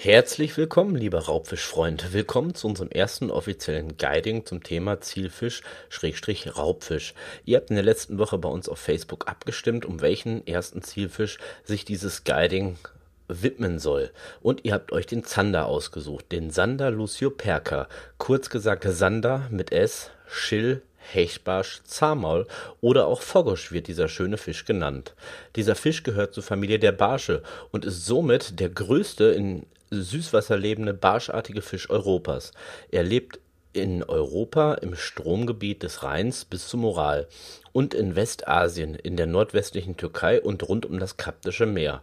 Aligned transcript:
Herzlich 0.00 0.56
willkommen, 0.56 0.94
lieber 0.94 1.18
Raubfischfreund. 1.18 2.12
Willkommen 2.12 2.54
zu 2.54 2.68
unserem 2.68 2.88
ersten 2.88 3.32
offiziellen 3.32 3.96
Guiding 3.96 4.46
zum 4.46 4.62
Thema 4.62 5.00
Zielfisch 5.00 5.62
Schrägstrich 5.88 6.56
Raubfisch. 6.56 7.14
Ihr 7.44 7.56
habt 7.56 7.70
in 7.70 7.74
der 7.74 7.84
letzten 7.84 8.16
Woche 8.16 8.38
bei 8.38 8.48
uns 8.48 8.68
auf 8.68 8.78
Facebook 8.78 9.26
abgestimmt, 9.26 9.84
um 9.84 10.00
welchen 10.00 10.46
ersten 10.46 10.82
Zielfisch 10.82 11.38
sich 11.64 11.84
dieses 11.84 12.22
Guiding 12.22 12.78
widmen 13.26 13.80
soll. 13.80 14.12
Und 14.40 14.64
ihr 14.64 14.72
habt 14.72 14.92
euch 14.92 15.06
den 15.06 15.24
Zander 15.24 15.66
ausgesucht, 15.66 16.30
den 16.30 16.50
Sander 16.52 16.92
Lucio 16.92 17.30
Perca. 17.30 17.88
Kurz 18.18 18.50
gesagt 18.50 18.84
Sander 18.88 19.48
mit 19.50 19.72
S, 19.72 20.12
Schill, 20.28 20.80
Hechtbarsch, 21.10 21.80
Zahnmaul 21.82 22.46
oder 22.80 23.08
auch 23.08 23.20
Foggosch 23.20 23.72
wird 23.72 23.88
dieser 23.88 24.06
schöne 24.06 24.36
Fisch 24.36 24.64
genannt. 24.64 25.16
Dieser 25.56 25.74
Fisch 25.74 26.04
gehört 26.04 26.34
zur 26.34 26.44
Familie 26.44 26.78
der 26.78 26.92
Barsche 26.92 27.42
und 27.72 27.84
ist 27.84 28.06
somit 28.06 28.60
der 28.60 28.68
größte 28.68 29.24
in 29.24 29.66
Süßwasser 29.90 30.56
lebende 30.56 30.94
barschartige 30.94 31.62
Fisch 31.62 31.90
Europas. 31.90 32.52
Er 32.90 33.02
lebt 33.02 33.40
in 33.72 34.02
Europa 34.02 34.74
im 34.74 34.94
Stromgebiet 34.96 35.82
des 35.82 36.02
Rheins 36.02 36.44
bis 36.44 36.68
zum 36.68 36.84
Ural 36.84 37.28
und 37.72 37.94
in 37.94 38.16
Westasien, 38.16 38.94
in 38.94 39.16
der 39.16 39.26
nordwestlichen 39.26 39.96
Türkei 39.96 40.40
und 40.40 40.68
rund 40.68 40.86
um 40.86 40.98
das 40.98 41.16
Kaptische 41.16 41.66
Meer. 41.66 42.02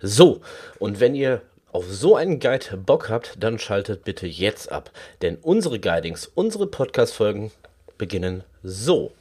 So, 0.00 0.40
und 0.78 1.00
wenn 1.00 1.14
ihr 1.14 1.42
auf 1.70 1.86
so 1.90 2.16
einen 2.16 2.40
Guide 2.40 2.76
Bock 2.76 3.08
habt, 3.08 3.42
dann 3.42 3.58
schaltet 3.58 4.04
bitte 4.04 4.26
jetzt 4.26 4.70
ab, 4.70 4.90
denn 5.22 5.36
unsere 5.36 5.80
Guidings, 5.80 6.30
unsere 6.34 6.66
Podcast-Folgen 6.66 7.50
beginnen 7.98 8.44
so. 8.62 9.12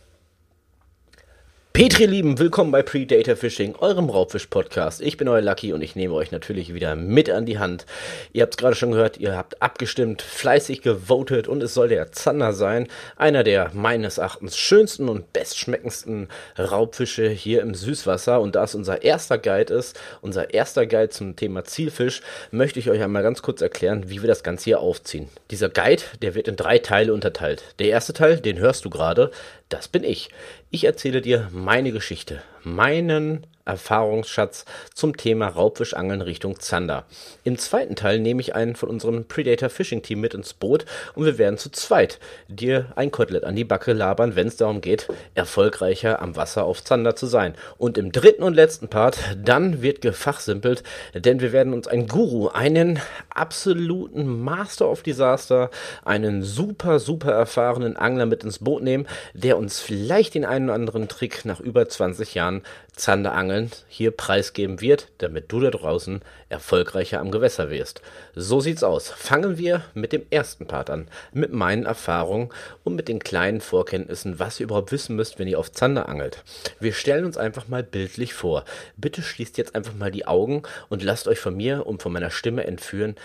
Petri 1.74 2.06
Lieben, 2.06 2.38
willkommen 2.38 2.70
bei 2.70 2.82
Predator 2.82 3.38
Fishing, 3.38 3.76
eurem 3.80 4.10
Raubfisch-Podcast. 4.10 5.00
Ich 5.00 5.16
bin 5.16 5.30
euer 5.30 5.40
Lucky 5.40 5.72
und 5.72 5.82
ich 5.82 5.96
nehme 5.96 6.14
euch 6.16 6.30
natürlich 6.30 6.74
wieder 6.74 6.98
mit 6.98 7.30
an 7.30 7.46
die 7.46 7.60
Hand. 7.60 7.86
Ihr 8.34 8.42
habt 8.42 8.56
es 8.56 8.58
gerade 8.58 8.76
schon 8.76 8.92
gehört, 8.92 9.18
ihr 9.18 9.38
habt 9.38 9.62
abgestimmt, 9.62 10.22
fleißig 10.22 10.82
gewotet 10.82 11.48
und 11.48 11.64
es 11.64 11.74
soll 11.74 11.88
der 11.88 12.12
Zander 12.12 12.52
sein, 12.52 12.90
einer 13.16 13.46
der 13.46 13.72
meines 13.74 14.18
Erachtens 14.18 14.58
schönsten 14.58 15.08
und 15.08 15.32
bestschmeckendsten 15.32 16.28
Raubfische 16.60 17.30
hier 17.30 17.62
im 17.62 17.74
Süßwasser. 17.74 18.42
Und 18.42 18.56
da 18.56 18.66
es 18.66 18.76
unser 18.76 19.04
erster 19.04 19.38
Guide 19.38 19.74
ist, 19.74 19.98
unser 20.20 20.54
erster 20.54 20.86
Guide 20.86 21.10
zum 21.10 21.38
Thema 21.38 21.64
Zielfisch, 21.64 22.22
möchte 22.52 22.80
ich 22.80 22.90
euch 22.90 23.02
einmal 23.02 23.24
ganz 23.24 23.42
kurz 23.42 23.62
erklären, 23.62 24.10
wie 24.10 24.22
wir 24.22 24.28
das 24.28 24.44
Ganze 24.44 24.66
hier 24.66 24.82
aufziehen. 24.82 25.30
Dieser 25.52 25.70
Guide, 25.70 26.04
der 26.22 26.36
wird 26.36 26.50
in 26.50 26.58
drei 26.58 26.80
Teile 26.80 27.14
unterteilt. 27.14 27.64
Der 27.80 27.88
erste 27.88 28.12
Teil, 28.12 28.42
den 28.42 28.60
hörst 28.60 28.84
du 28.84 28.90
gerade, 28.90 29.32
das 29.74 29.88
bin 29.88 30.04
ich. 30.04 30.30
Ich 30.70 30.84
erzähle 30.84 31.22
dir 31.22 31.50
meine 31.52 31.92
Geschichte, 31.92 32.42
meinen 32.64 33.46
Erfahrungsschatz 33.66 34.66
zum 34.94 35.18
Thema 35.18 35.48
Raubfischangeln 35.48 36.22
Richtung 36.22 36.60
Zander. 36.60 37.06
Im 37.44 37.58
zweiten 37.58 37.96
Teil 37.96 38.20
nehme 38.20 38.42
ich 38.42 38.56
einen 38.56 38.76
von 38.76 38.90
unserem 38.90 39.26
Predator 39.26 39.70
Fishing 39.70 40.02
Team 40.02 40.20
mit 40.22 40.34
ins 40.34 40.54
Boot 40.54 40.86
und 41.16 41.26
wir 41.26 41.38
werden 41.38 41.58
zu 41.58 41.70
zweit 41.70 42.20
dir 42.48 42.92
ein 42.96 43.12
Kotelett 43.12 43.44
an 43.44 43.56
die 43.56 43.64
Backe 43.64 43.94
labern, 43.94 44.36
wenn 44.36 44.48
es 44.48 44.58
darum 44.58 44.82
geht, 44.82 45.08
erfolgreicher 45.36 46.22
am 46.22 46.36
Wasser 46.36 46.66
auf 46.66 46.84
Zander 46.84 47.16
zu 47.16 47.28
sein. 47.28 47.56
Und 47.78 47.98
im 47.98 48.12
dritten 48.12 48.44
und 48.44 48.54
letzten 48.54 48.88
Part, 48.88 49.18
dann 49.38 49.82
wird 49.82 50.02
gefachsimpelt, 50.02 50.84
denn 51.14 51.40
wir 51.40 51.52
werden 51.52 51.74
uns 51.74 51.88
einen 51.88 52.08
Guru, 52.08 52.48
einen 52.50 53.00
absoluten 53.30 54.42
Master 54.42 54.90
of 54.90 55.04
Disaster, 55.04 55.70
einen 56.04 56.44
super, 56.44 57.00
super 57.00 57.32
erfahrenen 57.32 57.96
Angler 57.96 58.26
mit 58.26 58.44
ins 58.44 58.60
Boot 58.60 58.84
nehmen, 58.84 59.08
der 59.34 59.58
uns 59.58 59.80
vielleicht 59.80 60.36
den 60.36 60.46
einen 60.46 60.66
oder 60.66 60.76
anderen 60.76 61.08
Trick 61.08 61.46
nach 61.46 61.60
über 61.60 61.88
20 61.88 62.34
Jahren 62.34 62.51
Zanderangeln 62.94 63.72
hier 63.88 64.12
preisgeben 64.12 64.82
wird, 64.82 65.08
damit 65.20 65.52
du 65.52 65.62
da 65.62 65.72
draußen 65.72 66.22
erfolgreicher 66.50 67.20
am 67.20 67.32
Gewässer 67.32 67.70
wirst. 67.70 68.02
So 68.36 68.60
sieht's 68.60 68.84
aus. 68.84 69.10
Fangen 69.10 69.58
wir 69.58 69.84
mit 69.94 70.12
dem 70.12 70.24
ersten 70.30 70.68
Part 70.68 70.90
an, 70.90 71.08
mit 71.32 71.54
meinen 71.54 71.86
Erfahrungen 71.86 72.50
und 72.84 72.96
mit 72.96 73.08
den 73.08 73.20
kleinen 73.20 73.62
Vorkenntnissen, 73.62 74.40
was 74.40 74.60
ihr 74.60 74.66
überhaupt 74.66 74.92
wissen 74.92 75.16
müsst, 75.16 75.40
wenn 75.40 75.48
ihr 75.48 75.60
auf 75.60 75.72
Zander 75.72 76.10
angelt. 76.10 76.44
Wir 76.80 76.94
stellen 76.94 77.26
uns 77.26 77.38
einfach 77.38 77.68
mal 77.70 77.84
bildlich 77.84 78.34
vor. 78.34 78.66
Bitte 78.98 79.22
schließt 79.22 79.58
jetzt 79.58 79.74
einfach 79.74 79.94
mal 79.94 80.12
die 80.12 80.28
Augen 80.28 80.64
und 80.90 81.02
lasst 81.02 81.28
euch 81.28 81.40
von 81.40 81.56
mir 81.56 81.88
und 81.88 82.02
von 82.02 82.12
meiner 82.12 82.32
Stimme 82.32 82.66
entführen 82.66 83.16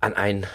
an 0.00 0.14
einen 0.14 0.46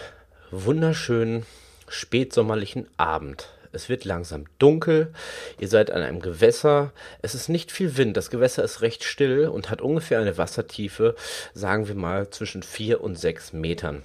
wunderschönen 0.52 1.46
spätsommerlichen 1.88 2.88
Abend. 2.98 3.50
Es 3.74 3.90
wird 3.90 4.06
langsam 4.06 4.46
dunkel. 4.60 5.12
Ihr 5.60 5.68
seid 5.68 5.92
an 5.92 6.02
einem 6.02 6.20
Gewässer. 6.20 6.94
Es 7.22 7.34
ist 7.34 7.50
nicht 7.50 7.72
viel 7.72 7.98
Wind. 7.98 8.16
Das 8.16 8.30
Gewässer 8.30 8.64
ist 8.64 8.82
recht 8.82 9.04
still 9.04 9.48
und 9.48 9.70
hat 9.70 9.82
ungefähr 9.82 10.20
eine 10.20 10.38
Wassertiefe, 10.38 11.16
sagen 11.54 11.88
wir 11.88 11.96
mal, 11.96 12.30
zwischen 12.30 12.64
vier 12.64 13.02
und 13.02 13.18
sechs 13.18 13.52
Metern. 13.52 14.04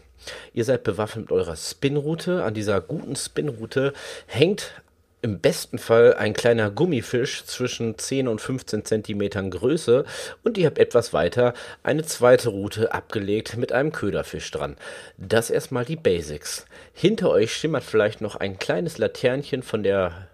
Ihr 0.52 0.64
seid 0.64 0.84
bewaffnet 0.84 1.26
mit 1.26 1.32
eurer 1.32 1.56
Spinroute. 1.56 2.42
An 2.42 2.54
dieser 2.54 2.80
guten 2.80 3.14
Spinroute 3.14 3.92
hängt 4.26 4.72
im 5.20 5.40
besten 5.40 5.78
Fall 5.78 6.14
ein 6.14 6.32
kleiner 6.32 6.70
Gummifisch 6.70 7.44
zwischen 7.44 7.98
10 7.98 8.28
und 8.28 8.40
15 8.40 8.84
Zentimetern 8.84 9.50
Größe 9.50 10.04
und 10.44 10.56
ihr 10.58 10.66
habt 10.66 10.78
etwas 10.78 11.12
weiter 11.12 11.54
eine 11.82 12.04
zweite 12.04 12.50
Route 12.50 12.92
abgelegt 12.92 13.56
mit 13.56 13.72
einem 13.72 13.92
Köderfisch 13.92 14.50
dran. 14.50 14.76
Das 15.16 15.50
erstmal 15.50 15.84
die 15.84 15.96
Basics. 15.96 16.66
Hinter 16.92 17.30
euch 17.30 17.52
schimmert 17.52 17.84
vielleicht 17.84 18.20
noch 18.20 18.36
ein 18.36 18.58
kleines 18.58 18.98
Laternchen 18.98 19.62
von 19.62 19.82
der 19.82 20.28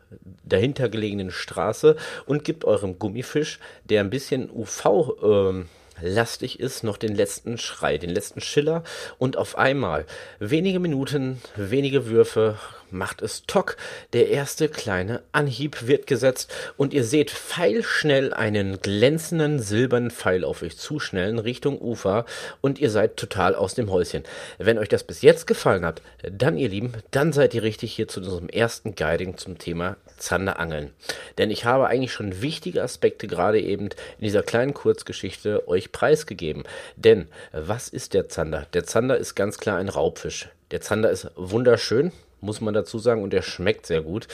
dahinter 0.44 0.88
gelegenen 0.88 1.30
Straße 1.30 1.96
und 2.26 2.44
gibt 2.44 2.64
eurem 2.64 2.98
Gummifisch, 2.98 3.58
der 3.84 4.00
ein 4.00 4.10
bisschen 4.10 4.50
UV 4.50 4.84
äh, 5.22 5.64
lastig 6.00 6.60
ist, 6.60 6.84
noch 6.84 6.96
den 6.96 7.14
letzten 7.14 7.58
Schrei, 7.58 7.98
den 7.98 8.10
letzten 8.10 8.40
Schiller 8.40 8.82
und 9.18 9.36
auf 9.36 9.56
einmal, 9.56 10.06
wenige 10.38 10.80
Minuten, 10.80 11.40
wenige 11.56 12.06
Würfe, 12.06 12.58
macht 12.94 13.22
es 13.22 13.42
Tock. 13.46 13.76
Der 14.12 14.28
erste 14.28 14.68
kleine 14.68 15.22
Anhieb 15.32 15.86
wird 15.86 16.06
gesetzt 16.06 16.52
und 16.76 16.94
ihr 16.94 17.04
seht 17.04 17.30
pfeilschnell 17.30 18.32
einen 18.32 18.80
glänzenden 18.80 19.58
silbernen 19.58 20.10
Pfeil 20.10 20.44
auf 20.44 20.62
euch 20.62 20.78
zuschnellen 20.78 21.38
Richtung 21.38 21.80
Ufer 21.80 22.24
und 22.60 22.78
ihr 22.78 22.90
seid 22.90 23.16
total 23.16 23.54
aus 23.54 23.74
dem 23.74 23.90
Häuschen. 23.90 24.22
Wenn 24.58 24.78
euch 24.78 24.88
das 24.88 25.04
bis 25.04 25.22
jetzt 25.22 25.46
gefallen 25.46 25.84
hat, 25.84 26.00
dann 26.30 26.56
ihr 26.56 26.68
Lieben, 26.68 26.92
dann 27.10 27.32
seid 27.32 27.52
ihr 27.54 27.62
richtig 27.62 27.92
hier 27.92 28.08
zu 28.08 28.20
unserem 28.20 28.48
ersten 28.48 28.94
Guiding 28.94 29.36
zum 29.36 29.58
Thema 29.58 29.96
Zanderangeln. 30.24 30.90
Denn 31.38 31.50
ich 31.50 31.64
habe 31.64 31.86
eigentlich 31.86 32.12
schon 32.12 32.42
wichtige 32.42 32.82
Aspekte 32.82 33.26
gerade 33.26 33.60
eben 33.60 33.86
in 33.86 34.24
dieser 34.24 34.42
kleinen 34.42 34.74
Kurzgeschichte 34.74 35.68
euch 35.68 35.92
preisgegeben. 35.92 36.64
Denn 36.96 37.28
was 37.52 37.88
ist 37.88 38.14
der 38.14 38.28
Zander? 38.28 38.66
Der 38.72 38.84
Zander 38.84 39.18
ist 39.18 39.34
ganz 39.34 39.58
klar 39.58 39.78
ein 39.78 39.88
Raubfisch. 39.88 40.48
Der 40.70 40.80
Zander 40.80 41.10
ist 41.10 41.30
wunderschön, 41.36 42.10
muss 42.40 42.60
man 42.60 42.74
dazu 42.74 42.98
sagen, 42.98 43.22
und 43.22 43.32
der 43.32 43.42
schmeckt 43.42 43.86
sehr 43.86 44.00
gut. 44.00 44.26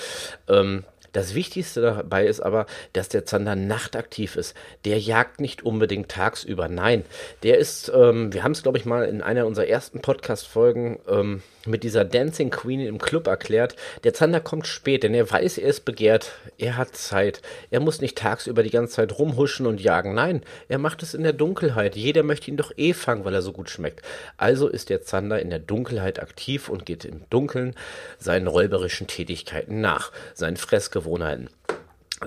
Ähm, 0.48 0.84
das 1.12 1.34
Wichtigste 1.34 1.80
dabei 1.80 2.26
ist 2.26 2.40
aber, 2.40 2.66
dass 2.92 3.08
der 3.08 3.24
Zander 3.24 3.56
nachtaktiv 3.56 4.36
ist. 4.36 4.54
Der 4.84 4.98
jagt 4.98 5.40
nicht 5.40 5.62
unbedingt 5.62 6.08
tagsüber. 6.08 6.68
Nein, 6.68 7.04
der 7.42 7.58
ist, 7.58 7.90
ähm, 7.94 8.32
wir 8.32 8.44
haben 8.44 8.52
es, 8.52 8.62
glaube 8.62 8.78
ich, 8.78 8.84
mal 8.84 9.04
in 9.04 9.22
einer 9.22 9.46
unserer 9.46 9.66
ersten 9.66 10.00
Podcast-Folgen 10.00 10.98
ähm, 11.08 11.42
mit 11.66 11.82
dieser 11.82 12.04
Dancing 12.04 12.50
Queen 12.50 12.80
im 12.80 12.98
Club 12.98 13.26
erklärt. 13.26 13.76
Der 14.04 14.14
Zander 14.14 14.40
kommt 14.40 14.66
spät, 14.66 15.02
denn 15.02 15.14
er 15.14 15.30
weiß, 15.30 15.58
er 15.58 15.68
ist 15.68 15.84
begehrt. 15.84 16.32
Er 16.58 16.76
hat 16.76 16.96
Zeit. 16.96 17.42
Er 17.70 17.80
muss 17.80 18.00
nicht 18.00 18.16
tagsüber 18.16 18.62
die 18.62 18.70
ganze 18.70 18.94
Zeit 18.94 19.18
rumhuschen 19.18 19.66
und 19.66 19.80
jagen. 19.80 20.14
Nein, 20.14 20.42
er 20.68 20.78
macht 20.78 21.02
es 21.02 21.14
in 21.14 21.22
der 21.22 21.32
Dunkelheit. 21.32 21.96
Jeder 21.96 22.22
möchte 22.22 22.50
ihn 22.50 22.56
doch 22.56 22.72
eh 22.76 22.94
fangen, 22.94 23.24
weil 23.24 23.34
er 23.34 23.42
so 23.42 23.52
gut 23.52 23.68
schmeckt. 23.68 24.02
Also 24.36 24.68
ist 24.68 24.88
der 24.88 25.02
Zander 25.02 25.40
in 25.40 25.50
der 25.50 25.58
Dunkelheit 25.58 26.20
aktiv 26.20 26.68
und 26.68 26.86
geht 26.86 27.04
im 27.04 27.28
Dunkeln 27.28 27.74
seinen 28.18 28.46
räuberischen 28.46 29.06
Tätigkeiten 29.06 29.80
nach, 29.80 30.12
seinen 30.34 30.56
Fressgewohnheiten 30.56 30.99
Fressgewohnheiten. 31.00 31.48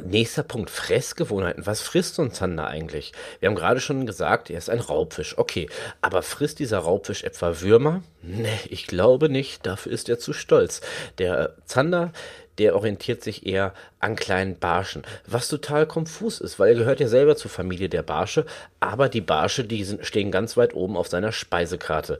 Nächster 0.03 0.41
Punkt, 0.41 0.71
Fressgewohnheiten. 0.71 1.67
Was 1.67 1.81
frisst 1.81 2.15
so 2.15 2.23
ein 2.23 2.31
Zander 2.31 2.65
eigentlich? 2.65 3.13
Wir 3.39 3.47
haben 3.47 3.55
gerade 3.55 3.79
schon 3.79 4.07
gesagt, 4.07 4.49
er 4.49 4.57
ist 4.57 4.69
ein 4.71 4.79
Raubfisch. 4.79 5.37
Okay, 5.37 5.69
aber 6.01 6.23
frisst 6.23 6.57
dieser 6.57 6.79
Raubfisch 6.79 7.23
etwa 7.23 7.61
Würmer? 7.61 8.01
Nee, 8.23 8.59
ich 8.69 8.87
glaube 8.87 9.29
nicht. 9.29 9.67
Dafür 9.67 9.91
ist 9.91 10.09
er 10.09 10.17
zu 10.17 10.33
stolz. 10.33 10.81
Der 11.19 11.55
Zander, 11.65 12.11
der 12.57 12.75
orientiert 12.75 13.23
sich 13.23 13.45
eher 13.45 13.73
an 13.99 14.15
kleinen 14.15 14.57
Barschen, 14.57 15.03
was 15.27 15.47
total 15.47 15.85
konfus 15.85 16.41
ist, 16.41 16.57
weil 16.57 16.69
er 16.69 16.75
gehört 16.75 16.99
ja 16.99 17.07
selber 17.07 17.35
zur 17.35 17.51
Familie 17.51 17.89
der 17.89 18.03
Barsche, 18.03 18.45
aber 18.79 19.09
die 19.09 19.21
Barsche, 19.21 19.63
die 19.63 19.85
stehen 20.01 20.31
ganz 20.31 20.57
weit 20.57 20.73
oben 20.73 20.97
auf 20.97 21.07
seiner 21.07 21.31
Speisekarte. 21.31 22.17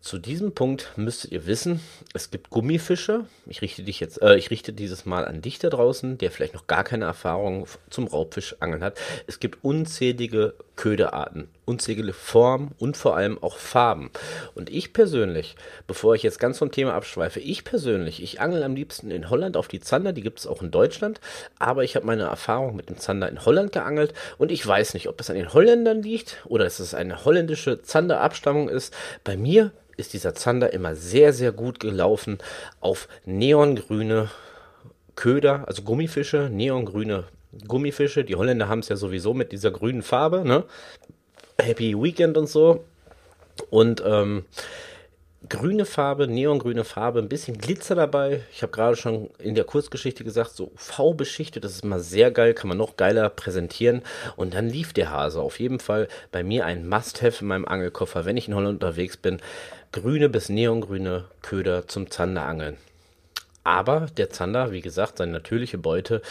Zu 0.00 0.18
diesem 0.18 0.52
Punkt 0.52 0.92
müsstet 0.96 1.32
ihr 1.32 1.46
wissen, 1.46 1.80
es 2.14 2.30
gibt 2.30 2.50
Gummifische. 2.50 3.24
Ich 3.46 3.60
richte 3.60 3.82
dich 3.82 3.98
jetzt, 3.98 4.22
äh, 4.22 4.36
ich 4.36 4.50
richte 4.50 4.72
dieses 4.72 5.04
Mal 5.04 5.24
an 5.24 5.42
dich 5.42 5.58
da 5.58 5.68
draußen, 5.68 6.18
der 6.18 6.30
vielleicht 6.30 6.54
noch 6.54 6.66
gar 6.66 6.84
keine 6.84 7.06
Erfahrung 7.06 7.66
zum 7.90 8.06
Raubfischangeln 8.06 8.84
hat. 8.84 8.98
Es 9.26 9.40
gibt 9.40 9.64
unzählige 9.64 10.54
Köderarten, 10.76 11.48
unzählige 11.64 12.12
Formen 12.12 12.72
und 12.78 12.96
vor 12.96 13.16
allem 13.16 13.42
auch 13.42 13.56
Farben. 13.56 14.10
Und 14.54 14.70
ich 14.70 14.92
persönlich, 14.92 15.56
bevor 15.86 16.14
ich 16.14 16.22
jetzt 16.22 16.38
ganz 16.38 16.58
vom 16.58 16.70
Thema 16.70 16.94
abschweife, 16.94 17.40
ich 17.40 17.64
persönlich, 17.64 18.22
ich 18.22 18.40
angel 18.40 18.62
am 18.62 18.76
liebsten 18.76 19.10
in 19.10 19.30
Holland 19.30 19.56
auf 19.56 19.68
die 19.68 19.80
Zander, 19.80 20.12
die 20.12 20.22
gibt 20.22 20.38
es 20.38 20.46
auch 20.46 20.62
in 20.62 20.70
Deutschland, 20.70 21.20
aber 21.58 21.82
ich 21.82 21.96
habe 21.96 22.06
meine 22.06 22.24
Erfahrung 22.24 22.76
mit 22.76 22.90
dem 22.90 22.98
Zander 22.98 23.28
in 23.28 23.44
Holland 23.44 23.72
geangelt 23.72 24.12
und 24.36 24.52
ich 24.52 24.66
weiß 24.66 24.94
nicht, 24.94 25.08
ob 25.08 25.20
es 25.20 25.30
an 25.30 25.36
den 25.36 25.52
Holländern 25.52 26.02
liegt 26.02 26.42
oder 26.44 26.64
dass 26.64 26.78
es 26.78 26.94
eine 26.94 27.24
holländische 27.24 27.82
Zanderabstammung 27.82 28.68
ist. 28.68 28.94
Bei 29.24 29.36
mir 29.36 29.72
ist 29.96 30.12
dieser 30.12 30.34
Zander 30.34 30.72
immer 30.74 30.94
sehr, 30.94 31.32
sehr 31.32 31.52
gut 31.52 31.80
gelaufen 31.80 32.38
auf 32.80 33.08
neongrüne 33.24 34.28
Köder, 35.14 35.64
also 35.66 35.82
Gummifische, 35.82 36.50
neongrüne 36.52 37.24
Gummifische. 37.66 38.24
Die 38.24 38.36
Holländer 38.36 38.68
haben 38.68 38.80
es 38.80 38.88
ja 38.88 38.96
sowieso 38.96 39.34
mit 39.34 39.52
dieser 39.52 39.70
grünen 39.70 40.02
Farbe, 40.02 40.44
ne? 40.44 40.64
Happy 41.58 41.94
Weekend 42.00 42.36
und 42.36 42.48
so. 42.48 42.84
Und 43.70 44.02
ähm, 44.04 44.44
grüne 45.48 45.84
Farbe, 45.84 46.28
neongrüne 46.28 46.84
Farbe, 46.84 47.20
ein 47.20 47.28
bisschen 47.28 47.58
Glitzer 47.58 47.94
dabei. 47.94 48.42
Ich 48.52 48.62
habe 48.62 48.72
gerade 48.72 48.96
schon 48.96 49.30
in 49.38 49.54
der 49.54 49.64
Kurzgeschichte 49.64 50.24
gesagt, 50.24 50.50
so 50.50 50.72
V-beschichtet, 50.76 51.64
das 51.64 51.72
ist 51.72 51.84
immer 51.84 52.00
sehr 52.00 52.30
geil, 52.30 52.54
kann 52.54 52.68
man 52.68 52.78
noch 52.78 52.96
geiler 52.96 53.28
präsentieren. 53.30 54.02
Und 54.36 54.54
dann 54.54 54.68
lief 54.68 54.92
der 54.92 55.10
Hase. 55.10 55.40
Auf 55.40 55.60
jeden 55.60 55.80
Fall 55.80 56.08
bei 56.32 56.42
mir 56.42 56.66
ein 56.66 56.88
Must-Have 56.88 57.42
in 57.42 57.48
meinem 57.48 57.64
Angelkoffer, 57.64 58.24
wenn 58.24 58.36
ich 58.36 58.48
in 58.48 58.54
Holland 58.54 58.82
unterwegs 58.82 59.16
bin. 59.16 59.38
Grüne 59.92 60.28
bis 60.28 60.48
neongrüne 60.48 61.24
Köder 61.42 61.86
zum 61.88 62.10
Zanderangeln. 62.10 62.76
Aber 63.64 64.06
der 64.16 64.30
Zander, 64.30 64.70
wie 64.70 64.80
gesagt, 64.80 65.18
seine 65.18 65.32
natürliche 65.32 65.78
Beute 65.78 66.22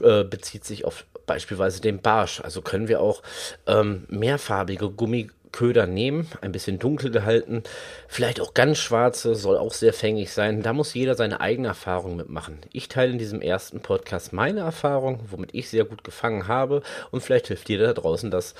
äh, 0.00 0.24
bezieht 0.24 0.64
sich 0.64 0.84
auf 0.84 1.04
beispielsweise 1.26 1.80
den 1.80 2.00
Barsch. 2.00 2.40
Also 2.40 2.62
können 2.62 2.88
wir 2.88 3.00
auch 3.00 3.22
ähm, 3.66 4.04
mehrfarbige 4.08 4.90
Gummiköder 4.90 5.86
nehmen, 5.86 6.28
ein 6.40 6.52
bisschen 6.52 6.78
dunkel 6.78 7.10
gehalten, 7.10 7.62
vielleicht 8.08 8.40
auch 8.40 8.54
ganz 8.54 8.78
schwarze, 8.78 9.34
soll 9.34 9.56
auch 9.56 9.72
sehr 9.72 9.92
fängig 9.92 10.32
sein. 10.32 10.62
Da 10.62 10.72
muss 10.72 10.94
jeder 10.94 11.14
seine 11.14 11.40
eigene 11.40 11.68
Erfahrung 11.68 12.16
mitmachen. 12.16 12.58
Ich 12.72 12.88
teile 12.88 13.12
in 13.12 13.18
diesem 13.18 13.40
ersten 13.40 13.80
Podcast 13.80 14.32
meine 14.32 14.60
Erfahrung, 14.60 15.20
womit 15.30 15.54
ich 15.54 15.68
sehr 15.68 15.84
gut 15.84 16.04
gefangen 16.04 16.48
habe 16.48 16.82
und 17.10 17.22
vielleicht 17.22 17.48
hilft 17.48 17.68
dir 17.68 17.78
da 17.78 17.92
draußen 17.92 18.30
das 18.30 18.54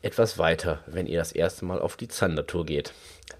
etwas 0.00 0.38
weiter, 0.38 0.80
wenn 0.86 1.06
ihr 1.06 1.18
das 1.18 1.32
erste 1.32 1.64
Mal 1.64 1.80
auf 1.80 1.96
die 1.96 2.08
Zandertour 2.08 2.64
geht. 2.66 2.92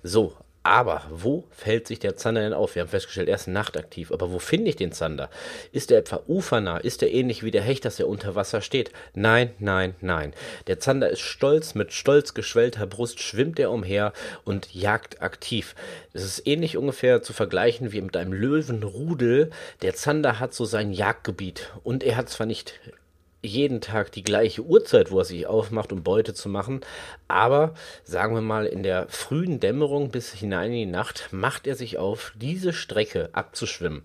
So, 0.02 0.34
aber 0.68 1.04
wo 1.10 1.44
fällt 1.50 1.86
sich 1.86 1.98
der 1.98 2.16
Zander 2.16 2.42
denn 2.42 2.52
auf? 2.52 2.74
Wir 2.74 2.82
haben 2.82 2.88
festgestellt, 2.88 3.28
er 3.28 3.36
ist 3.36 3.48
nachtaktiv. 3.48 4.12
Aber 4.12 4.30
wo 4.32 4.38
finde 4.38 4.68
ich 4.68 4.76
den 4.76 4.92
Zander? 4.92 5.30
Ist 5.72 5.90
er 5.90 5.98
etwa 5.98 6.20
ufernah? 6.26 6.78
Ist 6.78 7.02
er 7.02 7.10
ähnlich 7.10 7.42
wie 7.42 7.50
der 7.50 7.62
Hecht, 7.62 7.84
dass 7.84 7.98
er 7.98 8.08
unter 8.08 8.34
Wasser 8.34 8.60
steht? 8.60 8.92
Nein, 9.14 9.50
nein, 9.58 9.94
nein. 10.00 10.34
Der 10.66 10.78
Zander 10.78 11.08
ist 11.08 11.20
stolz, 11.20 11.74
mit 11.74 11.92
stolz 11.92 12.34
geschwellter 12.34 12.86
Brust 12.86 13.20
schwimmt 13.20 13.58
er 13.58 13.70
umher 13.70 14.12
und 14.44 14.74
jagt 14.74 15.22
aktiv. 15.22 15.74
Es 16.12 16.24
ist 16.24 16.46
ähnlich 16.46 16.76
ungefähr 16.76 17.22
zu 17.22 17.32
vergleichen 17.32 17.92
wie 17.92 18.00
mit 18.00 18.16
einem 18.16 18.32
Löwenrudel. 18.32 19.50
Der 19.82 19.94
Zander 19.94 20.38
hat 20.38 20.52
so 20.52 20.64
sein 20.66 20.92
Jagdgebiet 20.92 21.72
und 21.82 22.04
er 22.04 22.16
hat 22.16 22.28
zwar 22.28 22.46
nicht 22.46 22.78
jeden 23.42 23.80
Tag 23.80 24.12
die 24.12 24.24
gleiche 24.24 24.62
Uhrzeit, 24.62 25.10
wo 25.10 25.18
er 25.18 25.24
sich 25.24 25.46
aufmacht, 25.46 25.92
um 25.92 26.02
Beute 26.02 26.34
zu 26.34 26.48
machen. 26.48 26.80
Aber 27.28 27.74
sagen 28.04 28.34
wir 28.34 28.40
mal, 28.40 28.66
in 28.66 28.82
der 28.82 29.06
frühen 29.08 29.60
Dämmerung 29.60 30.10
bis 30.10 30.32
hinein 30.32 30.72
in 30.72 30.78
die 30.78 30.86
Nacht 30.86 31.28
macht 31.30 31.66
er 31.66 31.74
sich 31.74 31.98
auf, 31.98 32.32
diese 32.36 32.72
Strecke 32.72 33.30
abzuschwimmen. 33.32 34.02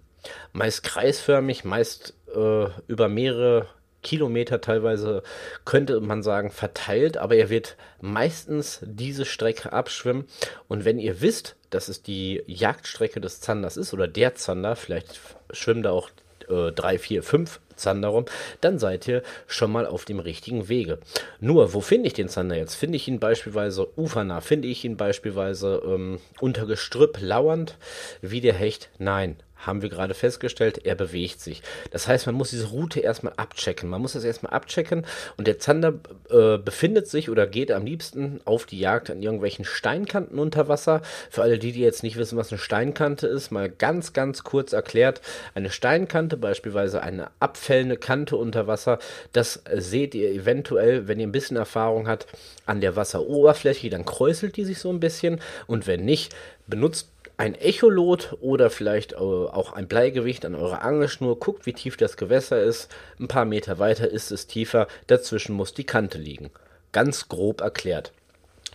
Meist 0.52 0.84
kreisförmig, 0.84 1.64
meist 1.64 2.14
äh, 2.34 2.68
über 2.88 3.08
mehrere 3.08 3.68
Kilometer 4.04 4.62
teilweise, 4.62 5.24
könnte 5.66 6.00
man 6.02 6.22
sagen, 6.22 6.52
verteilt, 6.52 7.18
aber 7.18 7.36
er 7.36 7.50
wird 7.50 7.78
meistens 8.02 8.80
diese 8.84 9.26
Strecke 9.26 9.74
abschwimmen. 9.74 10.26
Und 10.68 10.86
wenn 10.86 11.00
ihr 11.00 11.22
wisst, 11.22 11.56
dass 11.70 11.88
es 11.88 12.04
die 12.04 12.44
Jagdstrecke 12.46 13.20
des 13.20 13.42
Zanders 13.42 13.78
ist 13.78 13.94
oder 13.94 14.08
der 14.08 14.36
Zander, 14.36 14.76
vielleicht 14.76 15.20
schwimmen 15.52 15.84
da 15.84 15.92
auch 15.92 16.10
äh, 16.50 16.72
drei, 16.72 17.00
vier, 17.00 17.24
fünf 17.24 17.60
Zander 17.76 18.10
rum, 18.10 18.26
dann 18.62 18.80
seid 18.80 19.08
ihr 19.08 19.24
schon 19.48 19.72
mal 19.72 19.86
auf 19.86 20.06
dem 20.06 20.20
richtigen 20.20 20.70
Wege. 20.70 21.00
Nur, 21.40 21.74
wo 21.74 21.82
finde 21.82 22.08
ich 22.08 22.14
den 22.14 22.30
Zander 22.30 22.56
jetzt? 22.56 22.76
Finde 22.76 22.98
ich 22.98 23.08
ihn 23.08 23.20
beispielsweise 23.20 23.88
ufernah? 23.98 24.42
Finde 24.42 24.68
ich 24.68 24.86
ihn 24.86 24.98
beispielsweise 24.98 25.82
ähm, 25.86 26.20
unter 26.40 26.66
Gestrüpp 26.66 27.20
lauernd 27.22 27.78
wie 28.22 28.42
der 28.42 28.54
Hecht? 28.54 28.90
Nein 28.98 29.38
haben 29.66 29.82
wir 29.82 29.90
gerade 29.90 30.14
festgestellt, 30.14 30.86
er 30.86 30.96
bewegt 30.96 31.40
sich. 31.40 31.62
Das 31.92 32.08
heißt, 32.08 32.26
man 32.26 32.36
muss 32.36 32.50
diese 32.50 32.68
Route 32.68 33.00
erstmal 33.00 33.34
abchecken. 33.38 33.90
Man 33.90 34.02
muss 34.02 34.14
das 34.14 34.24
erstmal 34.24 34.54
abchecken 34.54 35.06
und 35.38 35.48
der 35.48 35.60
Zander 35.60 35.94
äh, 36.30 36.58
befindet 36.58 37.08
sich 37.08 37.30
oder 37.30 37.48
geht 37.48 37.72
am 37.72 37.86
liebsten 37.86 38.42
auf 38.46 38.66
die 38.66 38.80
Jagd 38.80 39.10
an 39.10 39.22
irgendwelchen 39.22 39.66
Steinkanten 39.66 40.40
unter 40.40 40.68
Wasser. 40.68 41.02
Für 41.30 41.44
alle 41.44 41.60
die, 41.60 41.72
die 41.72 41.82
jetzt 41.82 42.04
nicht 42.04 42.18
wissen, 42.18 42.38
was 42.38 42.52
eine 42.52 42.60
Steinkante 42.60 43.28
ist, 43.28 43.52
mal 43.52 43.70
ganz, 43.70 44.14
ganz 44.14 44.44
kurz 44.44 44.74
erklärt. 44.74 45.22
Eine 45.56 45.70
Steinkante, 45.70 46.38
beispielsweise 46.38 47.02
eine 47.02 47.30
abfällende 47.64 47.96
Kante 47.96 48.36
unter 48.36 48.68
Wasser, 48.68 49.00
das 49.32 49.64
seht 49.74 50.16
ihr 50.16 50.30
eventuell, 50.32 51.08
wenn 51.08 51.20
ihr 51.20 51.28
ein 51.28 51.32
bisschen 51.32 51.56
Erfahrung 51.56 52.10
habt, 52.10 52.28
an 52.66 52.82
der 52.82 52.98
Wasseroberfläche, 52.98 53.90
dann 53.90 54.04
kräuselt 54.04 54.58
die 54.58 54.66
sich 54.66 54.80
so 54.80 54.90
ein 54.90 55.00
bisschen 55.00 55.40
und 55.66 55.88
wenn 55.88 56.04
nicht, 56.04 56.36
benutzt 56.68 57.08
ein 57.38 57.56
Echolot 57.56 58.38
oder 58.42 58.70
vielleicht 58.70 59.16
auch 59.16 59.72
ein 59.74 59.88
Bleigewicht 59.88 60.46
an 60.46 60.56
eurer 60.56 60.82
Angelschnur. 60.82 61.40
Guckt, 61.40 61.66
wie 61.66 61.74
tief 61.74 61.98
das 61.98 62.16
Gewässer 62.18 62.62
ist. 62.62 62.92
Ein 63.20 63.28
paar 63.28 63.46
Meter 63.46 63.80
weiter 63.80 64.08
ist 64.08 64.32
es 64.32 64.46
tiefer. 64.46 64.88
Dazwischen 65.08 65.56
muss 65.56 65.74
die 65.74 65.86
Kante 65.86 66.20
liegen. 66.20 66.52
Ganz 66.92 67.30
grob 67.30 67.62
erklärt. 67.62 68.12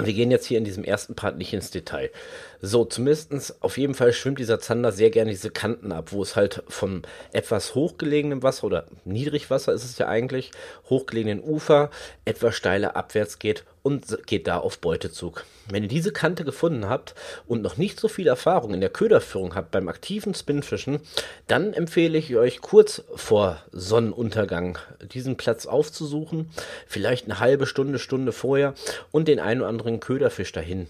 Wir 0.00 0.12
gehen 0.12 0.31
jetzt 0.31 0.46
hier 0.46 0.58
in 0.58 0.64
diesem 0.64 0.85
ersten 0.85 1.14
Part 1.14 1.38
nicht 1.38 1.52
ins 1.52 1.70
Detail. 1.70 2.11
So, 2.60 2.84
zumindest 2.84 3.62
auf 3.62 3.78
jeden 3.78 3.94
Fall 3.94 4.12
schwimmt 4.12 4.40
dieser 4.40 4.58
Zander 4.58 4.90
sehr 4.90 5.10
gerne 5.10 5.31
diese 5.31 5.50
Kanten 5.50 5.93
ab, 5.93 6.10
wo 6.10 6.22
es 6.22 6.34
halt 6.34 6.64
vom 6.66 7.02
etwas 7.32 7.76
hochgelegenen 7.76 8.43
Wasser 8.43 8.64
oder 8.64 8.87
Niedrigwasser 9.05 9.72
ist 9.72 9.84
es 9.84 9.96
ja 9.99 10.08
eigentlich, 10.08 10.50
hochgelegenen 10.90 11.40
Ufer 11.40 11.90
etwas 12.25 12.56
steiler 12.56 12.96
abwärts 12.96 13.38
geht 13.38 13.64
und 13.84 14.26
geht 14.26 14.49
da 14.49 14.58
auf 14.58 14.81
Beutezug. 14.81 15.44
Wenn 15.70 15.84
ihr 15.84 15.88
diese 15.88 16.12
Kante 16.12 16.44
gefunden 16.44 16.88
habt 16.88 17.14
und 17.46 17.62
noch 17.62 17.76
nicht 17.76 18.00
so 18.00 18.08
viel 18.08 18.26
Erfahrung 18.26 18.75
in 18.75 18.81
der 18.81 18.90
Köderführung 18.90 19.54
habt 19.54 19.70
beim 19.70 19.88
aktiven 19.88 20.34
Spinnfischen, 20.34 20.99
dann 21.46 21.72
empfehle 21.72 22.19
ich 22.19 22.34
euch 22.34 22.61
kurz 22.61 23.04
vor 23.14 23.62
Sonnenuntergang 23.70 24.78
diesen 25.12 25.37
Platz 25.37 25.66
aufzusuchen, 25.66 26.50
vielleicht 26.88 27.26
eine 27.26 27.38
halbe 27.38 27.66
Stunde, 27.66 28.00
Stunde 28.00 28.32
vorher 28.32 28.75
und 29.12 29.28
den 29.28 29.38
einen 29.38 29.61
oder 29.61 29.69
anderen 29.69 30.00
Köderfisch 30.00 30.50
dahin 30.50 30.88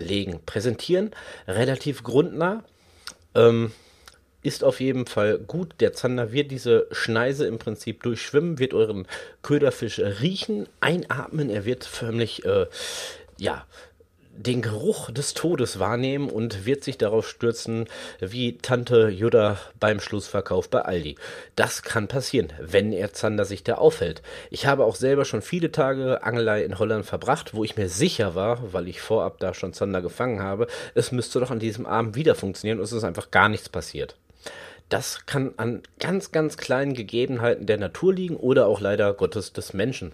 legen. 0.00 0.40
Präsentieren 0.44 1.10
relativ 1.46 2.02
grundnah. 2.02 2.64
Ähm, 3.34 3.72
ist 4.42 4.64
auf 4.64 4.80
jeden 4.80 5.06
Fall 5.06 5.38
gut. 5.38 5.74
Der 5.80 5.92
Zander 5.92 6.32
wird 6.32 6.50
diese 6.50 6.86
Schneise 6.92 7.46
im 7.46 7.58
Prinzip 7.58 8.02
durchschwimmen, 8.02 8.58
wird 8.58 8.72
euren 8.72 9.06
Köderfisch 9.42 9.98
riechen, 9.98 10.66
einatmen. 10.80 11.50
Er 11.50 11.64
wird 11.64 11.84
förmlich, 11.84 12.44
äh, 12.44 12.66
ja, 13.38 13.66
den 14.42 14.62
Geruch 14.62 15.10
des 15.10 15.34
Todes 15.34 15.78
wahrnehmen 15.78 16.30
und 16.30 16.64
wird 16.64 16.82
sich 16.82 16.96
darauf 16.96 17.28
stürzen, 17.28 17.86
wie 18.20 18.56
Tante 18.56 19.08
Jutta 19.08 19.58
beim 19.78 20.00
Schlussverkauf 20.00 20.70
bei 20.70 20.80
Aldi. 20.80 21.16
Das 21.56 21.82
kann 21.82 22.08
passieren, 22.08 22.52
wenn 22.58 22.92
er 22.92 23.12
Zander 23.12 23.44
sich 23.44 23.64
da 23.64 23.74
aufhält. 23.74 24.22
Ich 24.50 24.66
habe 24.66 24.84
auch 24.84 24.96
selber 24.96 25.26
schon 25.26 25.42
viele 25.42 25.72
Tage 25.72 26.22
Angelei 26.22 26.62
in 26.62 26.78
Holland 26.78 27.04
verbracht, 27.04 27.52
wo 27.52 27.64
ich 27.64 27.76
mir 27.76 27.90
sicher 27.90 28.34
war, 28.34 28.72
weil 28.72 28.88
ich 28.88 29.02
vorab 29.02 29.38
da 29.40 29.52
schon 29.52 29.74
Zander 29.74 30.00
gefangen 30.00 30.40
habe, 30.40 30.68
es 30.94 31.12
müsste 31.12 31.40
doch 31.40 31.50
an 31.50 31.58
diesem 31.58 31.84
Abend 31.84 32.16
wieder 32.16 32.34
funktionieren 32.34 32.78
und 32.78 32.84
es 32.84 32.92
ist 32.92 33.04
einfach 33.04 33.30
gar 33.30 33.50
nichts 33.50 33.68
passiert. 33.68 34.16
Das 34.88 35.26
kann 35.26 35.52
an 35.56 35.82
ganz, 36.00 36.32
ganz 36.32 36.56
kleinen 36.56 36.94
Gegebenheiten 36.94 37.66
der 37.66 37.78
Natur 37.78 38.12
liegen 38.12 38.36
oder 38.36 38.66
auch 38.66 38.80
leider 38.80 39.12
Gottes 39.12 39.52
des 39.52 39.72
Menschen. 39.72 40.12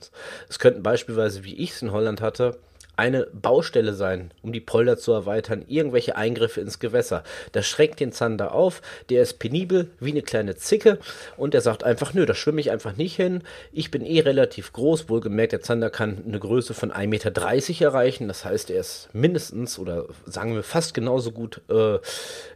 Es 0.49 0.59
könnten 0.59 0.83
beispielsweise, 0.83 1.45
wie 1.45 1.55
ich 1.55 1.71
es 1.71 1.83
in 1.83 1.93
Holland 1.93 2.21
hatte, 2.21 2.59
eine 2.97 3.27
Baustelle 3.33 3.95
sein, 3.95 4.31
um 4.43 4.53
die 4.53 4.61
Polder 4.61 4.97
zu 4.97 5.13
erweitern, 5.13 5.65
irgendwelche 5.69 6.17
Eingriffe 6.17 6.61
ins 6.61 6.79
Gewässer. 6.79 7.23
Das 7.53 7.67
schreckt 7.67 8.01
den 8.01 8.13
Zander 8.13 8.53
auf, 8.53 8.81
der 9.11 9.23
ist 9.23 9.39
penibel 9.39 9.91
wie 10.01 10.13
eine 10.13 10.23
kleine 10.23 10.57
Zicke 10.57 10.99
und 11.37 11.55
der 11.55 11.61
sagt 11.61 11.85
einfach, 11.85 12.15
nö, 12.15 12.27
da 12.27 12.35
schwimme 12.35 12.61
ich 12.61 12.71
einfach 12.71 12.97
nicht 12.97 13.17
hin. 13.17 13.43
Ich 13.73 13.91
bin 13.91 14.05
eh 14.05 14.21
relativ 14.21 14.73
groß, 14.73 15.09
wohlgemerkt, 15.09 15.53
der 15.53 15.61
Zander 15.61 15.91
kann 15.91 16.23
eine 16.27 16.39
Größe 16.39 16.75
von 16.75 16.91
1,30 16.91 17.07
Meter 17.07 17.87
erreichen, 17.87 18.29
das 18.29 18.45
heißt, 18.45 18.71
er 18.71 18.81
ist 18.81 19.09
mindestens 19.13 19.79
oder 19.79 20.07
sagen 20.25 20.55
wir 20.55 20.63
fast 20.63 20.95
genauso 20.95 21.33
gut 21.33 21.61
äh, 21.69 21.99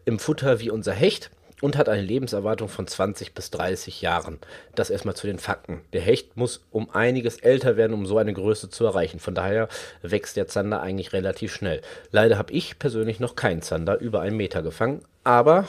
im 0.05 0.19
Futter 0.19 0.61
wie 0.61 0.71
unser 0.71 0.93
Hecht 0.93 1.31
und 1.61 1.77
hat 1.77 1.89
eine 1.89 2.03
Lebenserwartung 2.03 2.69
von 2.69 2.87
20 2.87 3.35
bis 3.35 3.51
30 3.51 4.01
Jahren. 4.01 4.39
Das 4.75 4.91
erstmal 4.91 5.17
zu 5.17 5.27
den 5.27 5.39
Fakten. 5.39 5.81
Der 5.93 6.01
Hecht 6.01 6.37
muss 6.37 6.65
um 6.71 6.91
einiges 6.91 7.39
älter 7.39 7.77
werden, 7.77 7.95
um 7.95 8.07
so 8.07 8.19
eine 8.19 8.33
Größe 8.33 8.71
zu 8.71 8.85
erreichen. 8.85 9.21
Von 9.21 9.35
daher 9.35 9.69
wächst 10.03 10.37
der 10.37 10.47
Zander 10.47 10.81
eigentlich 10.81 11.13
relativ 11.13 11.55
schnell. 11.55 11.83
Leider 12.11 12.39
habe 12.39 12.53
ich 12.53 12.79
persönlich 12.79 13.21
noch 13.21 13.37
keinen 13.37 13.63
Zander 13.63 13.99
über 13.99 14.21
einen 14.21 14.37
Meter 14.37 14.63
gefangen, 14.63 15.03
aber 15.25 15.69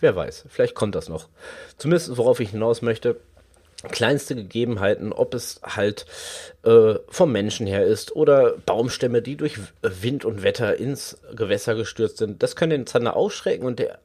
wer 0.00 0.14
weiß, 0.14 0.44
vielleicht 0.48 0.74
kommt 0.74 0.94
das 0.94 1.08
noch. 1.08 1.28
Zumindest 1.78 2.16
worauf 2.16 2.40
ich 2.40 2.50
hinaus 2.50 2.82
möchte, 2.82 3.16
kleinste 3.90 4.34
Gegebenheiten, 4.34 5.12
ob 5.12 5.34
es 5.34 5.60
halt 5.62 6.06
äh, 6.64 6.94
vom 7.08 7.32
Menschen 7.32 7.66
her 7.66 7.84
ist 7.84 8.14
oder 8.16 8.54
Baumstämme, 8.64 9.22
die 9.22 9.36
durch 9.36 9.58
Wind 9.82 10.24
und 10.24 10.42
Wetter 10.42 10.76
ins 10.76 11.18
Gewässer 11.34 11.74
gestürzt 11.74 12.18
sind, 12.18 12.42
das 12.42 12.56
können 12.56 12.70
den 12.70 12.86
Zander 12.86 13.16
ausschrecken 13.16 13.66
und 13.66 13.78
der 13.78 13.98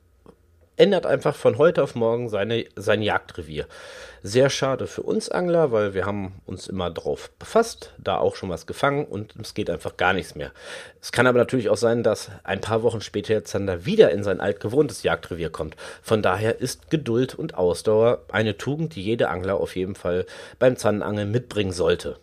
ändert 0.81 1.05
einfach 1.05 1.35
von 1.35 1.59
heute 1.59 1.83
auf 1.83 1.93
morgen 1.93 2.27
seine, 2.27 2.65
sein 2.75 3.03
Jagdrevier. 3.03 3.67
Sehr 4.23 4.50
schade 4.50 4.88
für 4.88 5.03
uns 5.03 5.29
Angler, 5.29 5.71
weil 5.71 5.93
wir 5.93 6.07
haben 6.07 6.41
uns 6.47 6.67
immer 6.67 6.89
drauf 6.89 7.29
befasst, 7.38 7.93
da 8.00 8.17
auch 8.17 8.35
schon 8.35 8.50
was 8.50 8.65
gefangen 8.65 9.05
und 9.05 9.35
es 9.39 9.53
geht 9.53 9.69
einfach 9.69 9.95
gar 9.97 10.13
nichts 10.13 10.33
mehr. 10.33 10.51
Es 11.00 11.11
kann 11.11 11.27
aber 11.27 11.38
natürlich 11.38 11.69
auch 11.69 11.77
sein, 11.77 12.01
dass 12.01 12.31
ein 12.43 12.61
paar 12.61 12.81
Wochen 12.81 13.01
später 13.01 13.33
der 13.35 13.45
Zander 13.45 13.85
wieder 13.85 14.09
in 14.09 14.23
sein 14.23 14.41
altgewohntes 14.41 15.03
Jagdrevier 15.03 15.51
kommt. 15.51 15.75
Von 16.01 16.23
daher 16.23 16.59
ist 16.59 16.89
Geduld 16.89 17.35
und 17.35 17.53
Ausdauer 17.53 18.23
eine 18.31 18.57
Tugend, 18.57 18.95
die 18.95 19.03
jeder 19.03 19.29
Angler 19.29 19.57
auf 19.57 19.75
jeden 19.75 19.93
Fall 19.93 20.25
beim 20.57 20.77
Zandenangeln 20.77 21.29
mitbringen 21.29 21.73
sollte. 21.73 22.17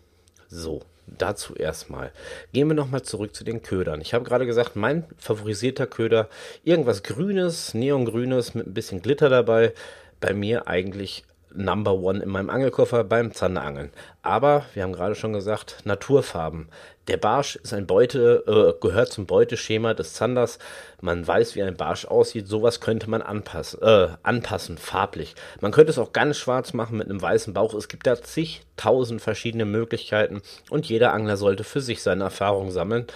So, 0.49 0.83
dazu 1.17 1.55
erstmal. 1.55 2.13
Gehen 2.53 2.69
wir 2.69 2.75
nochmal 2.75 3.03
zurück 3.03 3.35
zu 3.35 3.45
den 3.45 3.63
Ködern. 3.63 4.01
Ich 4.01 4.15
habe 4.15 4.25
gerade 4.25 4.47
gesagt, 4.47 4.77
mein 4.77 5.05
favorisierter 5.17 5.87
Köder, 5.87 6.29
irgendwas 6.65 7.03
Grünes, 7.03 7.75
Neongrünes 7.75 8.55
mit 8.55 8.67
ein 8.67 8.75
bisschen 8.75 9.03
Glitter 9.03 9.29
dabei. 9.29 9.73
Bei 10.21 10.35
mir 10.35 10.67
eigentlich 10.67 11.25
Number 11.55 11.95
One 11.95 12.23
in 12.23 12.29
meinem 12.29 12.51
Angelkoffer 12.51 13.05
beim 13.05 13.33
Zanderangeln. 13.33 13.91
Aber 14.23 14.67
wir 14.75 14.83
haben 14.83 14.93
gerade 14.93 15.15
schon 15.15 15.33
gesagt, 15.33 15.79
Naturfarben. 15.85 16.69
Der 17.09 17.17
Barsch 17.17 17.57
ist 17.57 17.73
ein 17.73 17.87
Beute, 17.87 18.45
äh, 18.47 18.81
gehört 18.81 19.11
zum 19.11 19.27
Beuteschema 19.27 19.95
des 19.95 20.13
Zanders. 20.13 20.59
Man 21.01 21.27
weiß, 21.27 21.55
wie 21.55 21.63
ein 21.63 21.77
Barsch 21.77 22.05
aussieht. 22.05 22.47
Sowas 22.47 22.81
könnte 22.81 23.09
man 23.09 23.23
anpassen, 23.23 23.81
äh, 23.83 24.09
anpassen, 24.23 24.77
farblich. 24.77 25.35
Man 25.61 25.73
könnte 25.73 25.91
es 25.91 25.99
auch 25.99 26.13
ganz 26.13 26.37
schwarz 26.37 26.75
machen 26.75 26.99
mit 26.99 27.09
einem 27.09 27.23
weißen 27.23 27.55
Bauch. 27.55 27.73
Es 27.73 27.89
gibt 27.89 28.07
da 28.07 28.21
zigtausend 28.21 29.23
verschiedene 29.23 29.65
Möglichkeiten 29.65 30.43
und 30.69 30.87
jeder 30.87 31.15
Angler 31.15 31.39
sollte 31.39 31.65
für 31.65 31.81
sich 31.81 32.03
seine 32.03 32.25
Erfahrungen 32.25 32.71
sammeln. 32.71 33.07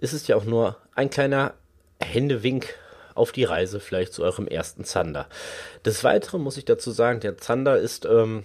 Es 0.00 0.12
ist 0.12 0.28
ja 0.28 0.36
auch 0.36 0.44
nur 0.44 0.76
ein 0.94 1.10
kleiner 1.10 1.54
Händewink 2.00 2.74
auf 3.14 3.32
die 3.32 3.44
Reise 3.44 3.80
vielleicht 3.80 4.12
zu 4.12 4.22
eurem 4.22 4.46
ersten 4.46 4.84
Zander. 4.84 5.26
Des 5.84 6.04
Weiteren 6.04 6.42
muss 6.42 6.56
ich 6.56 6.64
dazu 6.64 6.90
sagen, 6.90 7.20
der 7.20 7.38
Zander 7.38 7.78
ist 7.78 8.04
ähm, 8.04 8.44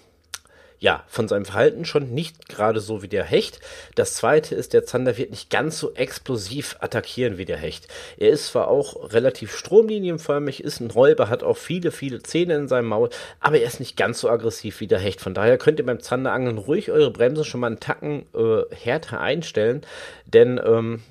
ja 0.79 1.03
von 1.07 1.27
seinem 1.27 1.45
Verhalten 1.45 1.85
schon 1.85 2.13
nicht 2.13 2.49
gerade 2.49 2.79
so 2.79 3.01
wie 3.01 3.07
der 3.07 3.23
Hecht. 3.23 3.59
Das 3.95 4.15
zweite 4.15 4.55
ist, 4.55 4.73
der 4.73 4.85
Zander 4.85 5.17
wird 5.17 5.31
nicht 5.31 5.49
ganz 5.49 5.79
so 5.79 5.93
explosiv 5.93 6.77
attackieren 6.79 7.37
wie 7.37 7.45
der 7.45 7.57
Hecht. 7.57 7.87
Er 8.17 8.29
ist 8.29 8.47
zwar 8.47 8.67
auch 8.67 9.11
relativ 9.13 9.55
stromlinienförmig, 9.55 10.63
ist 10.63 10.79
ein 10.79 10.91
Räuber, 10.91 11.29
hat 11.29 11.43
auch 11.43 11.57
viele, 11.57 11.91
viele 11.91 12.21
Zähne 12.21 12.55
in 12.55 12.67
seinem 12.67 12.87
Maul, 12.87 13.09
aber 13.39 13.57
er 13.57 13.67
ist 13.67 13.79
nicht 13.79 13.97
ganz 13.97 14.19
so 14.19 14.29
aggressiv 14.29 14.79
wie 14.79 14.87
der 14.87 14.99
Hecht. 14.99 15.21
Von 15.21 15.33
daher 15.33 15.57
könnt 15.57 15.79
ihr 15.79 15.85
beim 15.85 16.01
Zanderangeln 16.01 16.57
ruhig 16.57 16.91
eure 16.91 17.11
Bremse 17.11 17.45
schon 17.45 17.61
mal 17.61 17.67
einen 17.67 17.79
Tacken 17.79 18.25
äh, 18.35 18.63
härter 18.75 19.21
einstellen, 19.21 19.81
denn 20.25 20.61
ähm, 20.63 21.01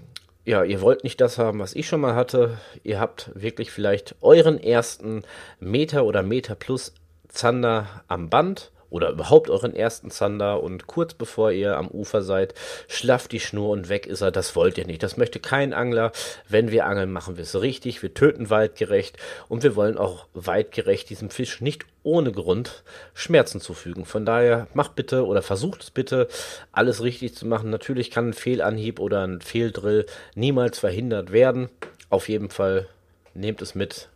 ja, 0.45 0.63
ihr 0.63 0.81
wollt 0.81 1.05
nicht 1.05 1.21
das 1.21 1.39
haben, 1.39 1.59
was 1.59 1.75
ich 1.75 1.89
schon 1.89 2.01
mal 2.01 2.15
hatte. 2.15 2.59
Ihr 2.83 3.01
habt 3.01 3.31
wirklich 3.35 3.71
vielleicht 3.71 4.17
euren 4.21 4.63
ersten 4.63 5.23
Meter 5.59 6.05
oder 6.05 6.23
Meter 6.23 6.55
plus 6.55 6.93
Zander 7.29 8.05
am 8.09 8.29
Band 8.29 8.71
oder 8.95 9.11
überhaupt 9.11 9.51
euren 9.51 9.75
ersten 9.75 10.13
Zander 10.13 10.63
und 10.63 10.87
kurz 10.87 11.15
bevor 11.15 11.51
ihr 11.51 11.77
am 11.77 11.89
Ufer 11.89 12.23
seid, 12.23 12.55
schlafft 12.87 13.33
die 13.33 13.41
Schnur 13.41 13.71
und 13.71 13.89
weg 13.89 14.07
ist 14.07 14.21
er. 14.21 14.31
Das 14.31 14.55
wollt 14.55 14.79
ihr 14.79 14.87
nicht. 14.87 15.03
Das 15.03 15.17
möchte 15.17 15.41
kein 15.41 15.75
Angler. 15.75 16.13
Wenn 16.49 16.71
wir 16.71 16.87
angeln, 16.87 17.11
machen 17.11 17.37
wir 17.37 17.43
es 17.43 17.61
richtig. 17.61 18.05
Wir 18.05 18.15
töten 18.15 18.51
weitgerecht 18.51 19.17
und 19.49 19.65
wir 19.65 19.75
wollen 19.75 19.99
auch 19.99 20.29
weitgerecht 20.33 21.11
diesem 21.11 21.31
Fisch 21.31 21.61
nicht 21.61 21.87
ohne 22.05 22.31
Grund 22.31 22.85
Schmerzen 23.15 23.61
zufügen. 23.61 24.05
Von 24.05 24.25
daher 24.25 24.69
macht 24.75 24.95
bitte 24.95 25.27
oder 25.27 25.43
versucht 25.43 25.83
es 25.83 25.91
bitte, 25.91 26.29
alles 26.71 27.03
richtig 27.03 27.35
zu 27.35 27.47
machen. 27.47 27.71
Natürlich 27.71 28.13
kann 28.13 28.29
ein 28.29 28.33
Fehlanhieb 28.33 29.01
oder 29.01 29.27
ein 29.27 29.41
Fehldrill 29.41 30.07
niemals 30.37 30.79
verhindert 30.79 31.33
werden. 31.33 31.69
Auf 32.11 32.29
jeden 32.29 32.49
Fall 32.49 32.87
nehmt 33.35 33.61
es 33.61 33.75
mit, 33.75 34.09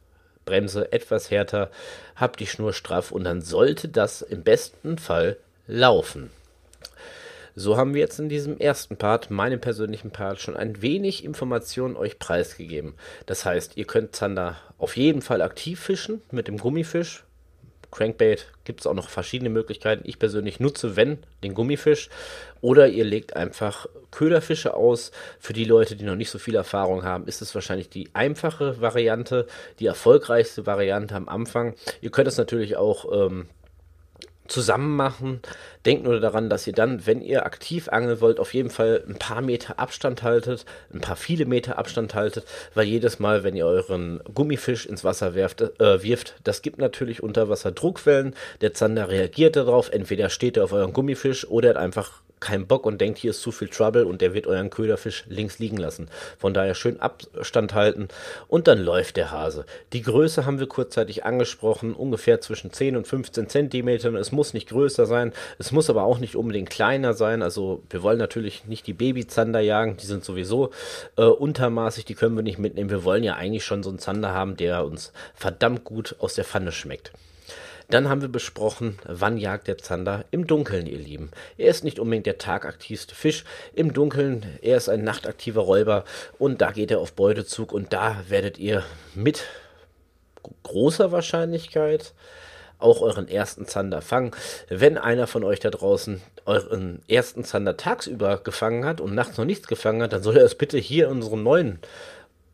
Bremse 0.49 0.93
etwas 0.93 1.31
härter, 1.31 1.71
habt 2.17 2.41
die 2.41 2.47
Schnur 2.47 2.73
straff 2.73 3.13
und 3.13 3.25
dann 3.25 3.43
sollte 3.43 3.89
das 3.89 4.23
im 4.23 4.43
besten 4.43 4.97
Fall 4.97 5.37
laufen. 5.67 6.31
So 7.55 7.77
haben 7.77 7.93
wir 7.93 8.01
jetzt 8.01 8.19
in 8.21 8.29
diesem 8.29 8.59
ersten 8.59 8.97
Part, 8.97 9.31
meinem 9.31 9.61
persönlichen 9.61 10.11
Part, 10.11 10.41
schon 10.41 10.57
ein 10.57 10.81
wenig 10.81 11.25
Informationen 11.25 11.97
euch 11.97 12.19
preisgegeben. 12.19 12.95
Das 13.27 13.45
heißt, 13.45 13.77
ihr 13.77 13.85
könnt 13.85 14.15
Zander 14.15 14.57
auf 14.79 14.97
jeden 14.97 15.23
Fall 15.23 15.43
aktiv 15.43 15.81
fischen 15.81 16.23
mit 16.31 16.47
dem 16.47 16.59
Gummifisch, 16.59 17.25
Crankbait 17.91 18.47
gibt 18.65 18.81
es 18.81 18.87
auch 18.87 18.95
noch 18.95 19.09
verschiedene 19.09 19.51
Möglichkeiten. 19.51 20.03
Ich 20.05 20.19
persönlich 20.19 20.61
nutze, 20.61 20.97
wenn, 20.97 21.19
den 21.43 21.55
Gummifisch. 21.55 22.11
Oder 22.61 22.89
ihr 22.89 23.05
legt 23.05 23.37
einfach 23.37 23.87
Köderfische 24.11 24.75
aus. 24.75 25.11
Für 25.39 25.53
die 25.53 25.65
Leute, 25.65 25.97
die 25.97 26.05
noch 26.05 26.17
nicht 26.17 26.31
so 26.31 26.39
viel 26.39 26.55
Erfahrung 26.55 27.05
haben, 27.05 27.27
ist 27.27 27.41
es 27.41 27.55
wahrscheinlich 27.55 27.89
die 27.89 28.11
einfache 28.15 28.81
Variante, 28.81 29.47
die 29.79 29.87
erfolgreichste 29.87 30.67
Variante 30.67 31.15
am 31.15 31.29
Anfang. 31.29 31.75
Ihr 32.01 32.11
könnt 32.11 32.29
es 32.29 32.37
natürlich 32.37 32.77
auch 32.77 33.07
ähm, 33.13 33.47
zusammen 34.49 34.97
machen. 34.97 35.41
Denkt 35.87 36.05
nur 36.05 36.21
daran, 36.21 36.51
dass 36.51 36.67
ihr 36.67 36.73
dann, 36.73 37.07
wenn 37.07 37.23
ihr 37.23 37.47
aktiv 37.47 37.89
angeln 37.89 38.21
wollt, 38.21 38.41
auf 38.41 38.55
jeden 38.55 38.71
Fall 38.71 39.05
ein 39.09 39.19
paar 39.19 39.41
Meter 39.41 39.79
Abstand 39.79 40.23
haltet, 40.23 40.65
ein 40.93 41.01
paar 41.01 41.17
viele 41.17 41.47
Meter 41.47 41.79
Abstand 41.79 42.15
haltet, 42.15 42.45
weil 42.75 42.87
jedes 42.87 43.19
Mal, 43.19 43.45
wenn 43.45 43.55
ihr 43.55 43.67
euren 43.67 44.21
Gummifisch 44.35 44.87
ins 44.87 45.05
Wasser 45.05 45.35
werft, 45.35 45.61
äh, 45.61 46.03
wirft, 46.03 46.35
das 46.45 46.63
gibt 46.63 46.79
natürlich 46.79 47.23
Unterwasserdruckwellen. 47.23 48.35
Der 48.61 48.75
Zander 48.75 49.09
reagiert 49.09 49.57
darauf, 49.57 49.91
entweder 49.91 50.31
steht 50.31 50.57
er 50.57 50.65
auf 50.65 50.73
euren 50.73 50.93
Gummifisch 50.93 51.47
oder 51.49 51.69
er 51.69 51.75
hat 51.75 51.83
einfach 51.83 52.23
keinen 52.41 52.67
Bock 52.67 52.87
und 52.87 53.01
denkt, 53.01 53.19
hier 53.19 53.31
ist 53.31 53.43
zu 53.43 53.53
viel 53.53 53.69
Trouble 53.69 54.05
und 54.05 54.21
der 54.21 54.35
wird 54.35 54.47
euren 54.47 54.71
Köderfisch 54.71 55.25
links 55.29 55.59
liegen 55.59 55.77
lassen. 55.77 56.09
Von 56.39 56.55
daher 56.55 56.75
schön 56.75 57.01
Abstand 57.01 57.75
halten 57.75 58.09
und 58.49 58.69
dann 58.69 58.79
läuft 58.79 59.17
der 59.17 59.31
Hase. 59.31 59.65
Die 59.93 60.03
Größe 60.03 60.47
haben 60.47 60.59
wir 60.59 60.67
kurzzeitig 60.67 61.25
angesprochen, 61.25 61.95
ungefähr 61.95 62.41
zwischen 62.41 62.73
10 62.73 62.97
und 62.97 63.07
15 63.07 63.49
Zentimetern. 63.49 64.17
Es 64.17 64.33
muss 64.33 64.55
nicht 64.55 64.69
größer 64.69 65.07
sein, 65.07 65.33
es 65.59 65.73
muss 65.73 65.91
aber 65.91 66.05
auch 66.05 66.19
nicht 66.19 66.37
unbedingt 66.37 66.71
kleiner 66.71 67.15
sein. 67.15 67.43
Also 67.43 67.83
wir 67.91 68.03
wollen 68.03 68.19
natürlich 68.19 68.67
nicht 68.67 68.87
die 68.87 68.93
Babyzander 68.93 69.61
jagen, 69.61 69.97
die 69.97 70.07
sind 70.07 70.25
sowieso 70.25 70.71
äh, 71.17 71.23
untermaßig, 71.23 72.05
die 72.05 72.15
können 72.15 72.37
wir 72.37 72.43
nicht 72.43 72.59
mitnehmen. 72.59 72.91
Wir 72.91 73.05
wollen 73.05 73.25
ja 73.25 73.35
eigentlich 73.35 73.65
schon 73.65 73.83
so 73.83 73.91
einen 73.91 73.99
Zander 73.99 74.33
haben, 74.33 74.57
der 74.57 74.85
uns 74.85 75.13
verdammt 75.35 75.85
gut 75.85 76.17
aus 76.19 76.35
der 76.35 76.45
Pfanne 76.45 76.73
schmeckt. 76.73 77.13
Dann 77.91 78.11
haben 78.11 78.21
wir 78.21 78.29
besprochen, 78.29 78.99
wann 79.05 79.39
jagt 79.39 79.67
der 79.67 79.79
Zander 79.79 80.27
im 80.31 80.47
Dunkeln, 80.47 80.87
ihr 80.87 80.99
Lieben. 80.99 81.31
Er 81.57 81.71
ist 81.71 81.85
nicht 81.85 81.99
unbedingt 81.99 82.27
der 82.27 82.37
tagaktivste 82.37 83.15
Fisch. 83.15 83.45
Im 83.73 83.95
Dunkeln, 83.95 84.45
er 84.61 84.77
ist 84.77 84.91
ein 84.91 85.05
nachtaktiver 85.05 85.63
Räuber 85.63 86.05
und 86.39 86.61
da 86.61 86.73
geht 86.73 86.91
er 86.91 86.99
auf 86.99 87.15
Beutezug 87.15 87.73
und 87.73 87.95
da 87.95 88.17
werdet 88.29 88.59
ihr 88.59 88.85
mit 89.15 89.45
großer 90.65 91.13
Wahrscheinlichkeit 91.13 92.13
auch 92.79 93.01
euren 93.01 93.27
ersten 93.27 93.67
Zander 93.67 94.03
fangen. 94.03 94.33
Wenn 94.69 94.99
einer 94.99 95.27
von 95.27 95.43
euch 95.43 95.61
da 95.61 95.71
draußen 95.71 96.21
euren 96.45 97.01
ersten 97.09 97.43
Zander 97.43 97.79
tagsüber 97.79 98.39
gefangen 98.39 98.85
hat 98.85 99.01
und 99.01 99.15
nachts 99.15 99.39
noch 99.39 99.47
nichts 99.47 99.67
gefangen 99.67 100.03
hat, 100.03 100.13
dann 100.13 100.23
soll 100.23 100.37
er 100.37 100.45
es 100.45 100.55
bitte 100.55 100.79
hier 100.79 101.07
in 101.07 101.13
unserem 101.13 101.43
neuen 101.43 101.79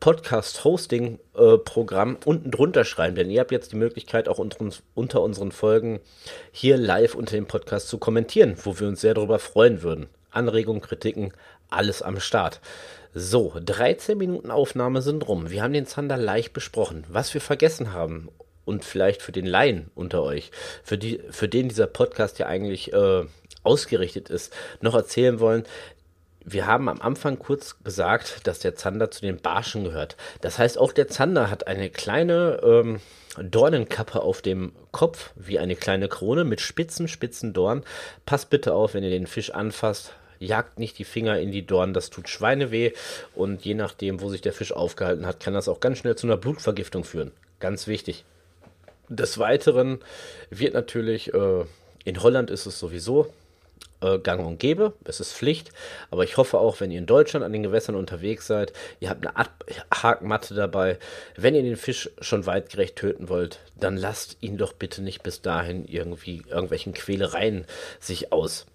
Podcast-Hosting-Programm 0.04 2.18
unten 2.26 2.50
drunter 2.50 2.84
schreiben, 2.84 3.16
denn 3.16 3.30
ihr 3.30 3.40
habt 3.40 3.52
jetzt 3.52 3.72
die 3.72 3.76
Möglichkeit, 3.76 4.28
auch 4.28 4.38
unter, 4.38 5.22
unseren 5.22 5.50
Folgen 5.50 6.00
hier 6.52 6.76
live 6.76 7.14
unter 7.14 7.36
dem 7.36 7.46
Podcast 7.46 7.88
zu 7.88 7.96
kommentieren, 7.96 8.54
wo 8.62 8.78
wir 8.78 8.86
uns 8.86 9.00
sehr 9.00 9.14
darüber 9.14 9.38
freuen 9.38 9.80
würden. 9.80 10.08
Anregungen, 10.30 10.82
Kritiken, 10.82 11.32
alles 11.70 12.02
am 12.02 12.20
Start. 12.20 12.60
So, 13.14 13.54
13 13.64 14.18
Minuten 14.18 14.50
Aufnahme 14.50 15.00
sind 15.00 15.26
rum. 15.26 15.48
Wir 15.48 15.62
haben 15.62 15.72
den 15.72 15.86
Zander 15.86 16.18
leicht 16.18 16.52
besprochen. 16.52 17.06
Was 17.08 17.32
wir 17.32 17.40
vergessen 17.40 17.94
haben 17.94 18.28
und 18.66 18.84
vielleicht 18.84 19.22
für 19.22 19.32
den 19.32 19.46
Laien 19.46 19.90
unter 19.94 20.22
euch, 20.22 20.50
für, 20.82 20.98
die, 20.98 21.22
für 21.30 21.48
den 21.48 21.70
dieser 21.70 21.86
Podcast 21.86 22.38
ja 22.38 22.44
eigentlich 22.44 22.92
äh, 22.92 23.24
ausgerichtet 23.62 24.28
ist, 24.28 24.52
noch 24.82 24.94
erzählen 24.94 25.40
wollen, 25.40 25.64
wir 26.44 26.66
haben 26.66 26.88
am 26.88 27.00
Anfang 27.00 27.38
kurz 27.38 27.82
gesagt, 27.82 28.46
dass 28.46 28.58
der 28.58 28.74
Zander 28.74 29.10
zu 29.10 29.22
den 29.22 29.38
Barschen 29.38 29.84
gehört. 29.84 30.16
Das 30.40 30.58
heißt, 30.58 30.78
auch 30.78 30.92
der 30.92 31.08
Zander 31.08 31.50
hat 31.50 31.66
eine 31.66 31.88
kleine 31.88 32.60
ähm, 32.62 33.00
Dornenkappe 33.38 34.20
auf 34.20 34.42
dem 34.42 34.72
Kopf, 34.92 35.30
wie 35.36 35.58
eine 35.58 35.74
kleine 35.74 36.08
Krone 36.08 36.44
mit 36.44 36.60
spitzen, 36.60 37.08
spitzen 37.08 37.52
Dorn. 37.52 37.82
Passt 38.26 38.50
bitte 38.50 38.74
auf, 38.74 38.94
wenn 38.94 39.02
ihr 39.02 39.10
den 39.10 39.26
Fisch 39.26 39.50
anfasst. 39.50 40.12
Jagt 40.38 40.78
nicht 40.78 40.98
die 40.98 41.04
Finger 41.04 41.38
in 41.38 41.50
die 41.50 41.64
Dornen, 41.64 41.94
das 41.94 42.10
tut 42.10 42.28
Schweineweh. 42.28 42.92
Und 43.34 43.64
je 43.64 43.74
nachdem, 43.74 44.20
wo 44.20 44.28
sich 44.28 44.42
der 44.42 44.52
Fisch 44.52 44.72
aufgehalten 44.72 45.26
hat, 45.26 45.40
kann 45.40 45.54
das 45.54 45.68
auch 45.68 45.80
ganz 45.80 45.98
schnell 45.98 46.16
zu 46.16 46.26
einer 46.26 46.36
Blutvergiftung 46.36 47.04
führen. 47.04 47.32
Ganz 47.58 47.86
wichtig. 47.86 48.24
Des 49.08 49.38
Weiteren 49.38 50.00
wird 50.50 50.74
natürlich, 50.74 51.32
äh, 51.32 51.64
in 52.04 52.22
Holland 52.22 52.50
ist 52.50 52.66
es 52.66 52.78
sowieso 52.78 53.32
äh, 54.04 54.18
gang 54.18 54.44
und 54.46 54.58
gäbe, 54.58 54.92
es 55.04 55.20
ist 55.20 55.32
Pflicht, 55.32 55.70
aber 56.10 56.24
ich 56.24 56.36
hoffe 56.36 56.58
auch, 56.58 56.80
wenn 56.80 56.90
ihr 56.90 56.98
in 56.98 57.06
Deutschland 57.06 57.44
an 57.44 57.52
den 57.52 57.62
Gewässern 57.62 57.94
unterwegs 57.94 58.46
seid, 58.46 58.72
ihr 59.00 59.08
habt 59.08 59.26
eine 59.26 59.36
Art 59.36 59.50
Hakenmatte 59.92 60.54
dabei, 60.54 60.98
wenn 61.36 61.54
ihr 61.54 61.62
den 61.62 61.76
Fisch 61.76 62.10
schon 62.20 62.46
weitgerecht 62.46 62.96
töten 62.96 63.28
wollt, 63.28 63.60
dann 63.76 63.96
lasst 63.96 64.36
ihn 64.40 64.58
doch 64.58 64.72
bitte 64.72 65.02
nicht 65.02 65.22
bis 65.22 65.42
dahin 65.42 65.86
irgendwie 65.86 66.42
irgendwelchen 66.48 66.92
Quälereien 66.92 67.66
sich 67.98 68.32
aus. 68.32 68.66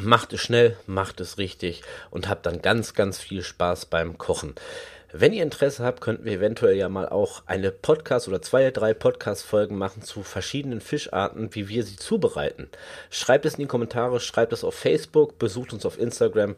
Macht 0.00 0.32
es 0.32 0.40
schnell, 0.40 0.76
macht 0.86 1.20
es 1.20 1.36
richtig 1.36 1.82
und 2.10 2.28
habt 2.28 2.46
dann 2.46 2.62
ganz, 2.62 2.94
ganz 2.94 3.18
viel 3.18 3.42
Spaß 3.42 3.86
beim 3.86 4.16
Kochen. 4.16 4.54
Wenn 5.14 5.34
ihr 5.34 5.42
Interesse 5.42 5.84
habt, 5.84 6.00
könnten 6.00 6.24
wir 6.24 6.32
eventuell 6.32 6.74
ja 6.74 6.88
mal 6.88 7.06
auch 7.06 7.42
eine 7.44 7.70
Podcast 7.70 8.28
oder 8.28 8.40
zwei, 8.40 8.70
drei 8.70 8.94
Podcast-Folgen 8.94 9.76
machen 9.76 10.00
zu 10.00 10.22
verschiedenen 10.22 10.80
Fischarten, 10.80 11.54
wie 11.54 11.68
wir 11.68 11.84
sie 11.84 11.96
zubereiten. 11.96 12.70
Schreibt 13.10 13.44
es 13.44 13.54
in 13.54 13.60
die 13.60 13.66
Kommentare, 13.66 14.20
schreibt 14.20 14.54
es 14.54 14.64
auf 14.64 14.74
Facebook, 14.74 15.38
besucht 15.38 15.74
uns 15.74 15.84
auf 15.84 15.98
Instagram. 15.98 16.56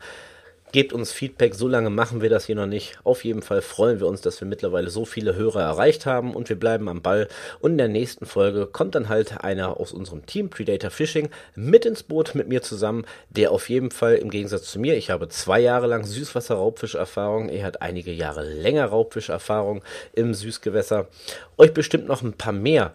Gebt 0.75 0.93
uns 0.93 1.13
Feedback, 1.13 1.55
so 1.55 1.69
lange 1.69 1.89
machen 1.89 2.21
wir 2.21 2.29
das 2.29 2.47
hier 2.47 2.57
noch 2.57 2.67
nicht. 2.67 2.99
Auf 3.05 3.23
jeden 3.25 3.43
Fall 3.43 3.63
freuen 3.63 4.01
wir 4.01 4.09
uns, 4.09 4.23
dass 4.23 4.41
wir 4.41 4.49
mittlerweile 4.49 4.91
so 4.91 5.05
viele 5.05 5.37
Hörer 5.37 5.63
erreicht 5.63 6.05
haben 6.05 6.35
und 6.35 6.49
wir 6.49 6.59
bleiben 6.59 6.89
am 6.89 7.01
Ball. 7.01 7.29
Und 7.61 7.71
in 7.71 7.79
der 7.79 7.87
nächsten 7.87 8.27
Folge 8.27 8.67
kommt 8.67 8.97
dann 8.97 9.09
halt 9.09 9.45
einer 9.45 9.79
aus 9.79 9.93
unserem 9.93 10.27
Team 10.27 10.51
Predator 10.51 10.91
Fishing 10.91 11.29
mit 11.55 11.87
ins 11.87 12.03
Boot 12.03 12.35
mit 12.35 12.49
mir 12.49 12.61
zusammen, 12.61 13.07
der 13.31 13.53
auf 13.53 13.69
jeden 13.69 13.93
Fall 13.93 14.17
im 14.17 14.31
Gegensatz 14.31 14.65
zu 14.65 14.81
mir, 14.81 14.97
ich 14.97 15.11
habe 15.11 15.29
zwei 15.29 15.61
Jahre 15.61 15.87
lang 15.87 16.03
Süßwasser-Raubfischerfahrung, 16.03 17.51
er 17.51 17.67
hat 17.67 17.81
einige 17.81 18.11
Jahre 18.11 18.43
länger 18.43 18.87
Raubfischerfahrung 18.87 19.85
im 20.13 20.35
Süßgewässer, 20.35 21.07
euch 21.57 21.73
bestimmt 21.73 22.09
noch 22.09 22.23
ein 22.23 22.33
paar 22.33 22.53
mehr 22.53 22.93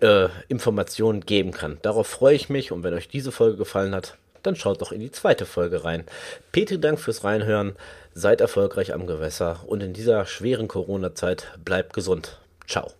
äh, 0.00 0.28
Informationen 0.48 1.22
geben 1.22 1.52
kann. 1.52 1.78
Darauf 1.80 2.06
freue 2.06 2.34
ich 2.34 2.50
mich 2.50 2.70
und 2.70 2.82
wenn 2.82 2.92
euch 2.92 3.08
diese 3.08 3.32
Folge 3.32 3.56
gefallen 3.56 3.94
hat, 3.94 4.18
dann 4.44 4.56
schaut 4.56 4.80
doch 4.80 4.92
in 4.92 5.00
die 5.00 5.10
zweite 5.10 5.46
Folge 5.46 5.84
rein. 5.84 6.04
Petri, 6.52 6.80
Dank 6.80 7.00
fürs 7.00 7.24
Reinhören. 7.24 7.74
Seid 8.14 8.40
erfolgreich 8.40 8.94
am 8.94 9.06
Gewässer 9.06 9.60
und 9.66 9.82
in 9.82 9.92
dieser 9.92 10.24
schweren 10.26 10.68
Corona-Zeit 10.68 11.58
bleibt 11.64 11.92
gesund. 11.92 12.38
Ciao. 12.68 12.92